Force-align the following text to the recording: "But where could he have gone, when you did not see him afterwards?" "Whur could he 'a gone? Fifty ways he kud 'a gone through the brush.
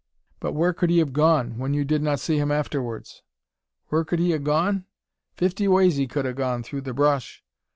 "But 0.39 0.53
where 0.53 0.73
could 0.73 0.89
he 0.89 0.97
have 0.97 1.13
gone, 1.13 1.59
when 1.59 1.75
you 1.75 1.85
did 1.85 2.01
not 2.01 2.19
see 2.19 2.39
him 2.39 2.51
afterwards?" 2.51 3.21
"Whur 3.91 4.03
could 4.03 4.17
he 4.17 4.33
'a 4.33 4.39
gone? 4.39 4.85
Fifty 5.35 5.67
ways 5.67 5.97
he 5.97 6.07
kud 6.07 6.25
'a 6.25 6.33
gone 6.33 6.63
through 6.63 6.81
the 6.81 6.93
brush. 6.95 7.43